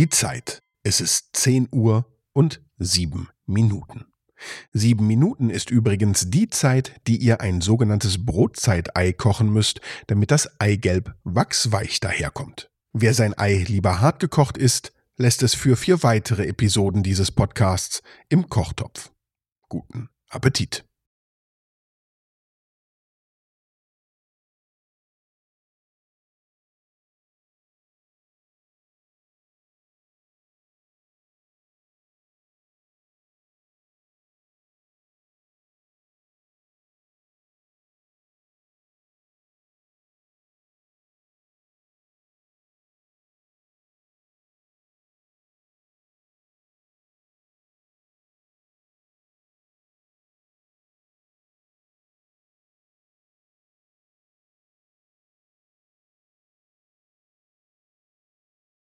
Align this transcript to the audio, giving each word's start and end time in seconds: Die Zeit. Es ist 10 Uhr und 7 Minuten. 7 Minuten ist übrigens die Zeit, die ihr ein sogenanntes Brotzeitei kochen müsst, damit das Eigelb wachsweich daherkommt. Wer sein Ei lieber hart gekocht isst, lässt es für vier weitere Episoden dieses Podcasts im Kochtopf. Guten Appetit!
Die 0.00 0.08
Zeit. 0.08 0.62
Es 0.82 1.02
ist 1.02 1.36
10 1.36 1.68
Uhr 1.72 2.06
und 2.32 2.62
7 2.78 3.28
Minuten. 3.44 4.06
7 4.72 5.06
Minuten 5.06 5.50
ist 5.50 5.70
übrigens 5.70 6.30
die 6.30 6.48
Zeit, 6.48 6.98
die 7.06 7.18
ihr 7.18 7.42
ein 7.42 7.60
sogenanntes 7.60 8.24
Brotzeitei 8.24 9.12
kochen 9.12 9.52
müsst, 9.52 9.82
damit 10.06 10.30
das 10.30 10.58
Eigelb 10.58 11.14
wachsweich 11.24 12.00
daherkommt. 12.00 12.70
Wer 12.94 13.12
sein 13.12 13.36
Ei 13.36 13.62
lieber 13.68 14.00
hart 14.00 14.20
gekocht 14.20 14.56
isst, 14.56 14.94
lässt 15.18 15.42
es 15.42 15.54
für 15.54 15.76
vier 15.76 16.02
weitere 16.02 16.46
Episoden 16.46 17.02
dieses 17.02 17.30
Podcasts 17.30 18.00
im 18.30 18.48
Kochtopf. 18.48 19.12
Guten 19.68 20.08
Appetit! 20.30 20.89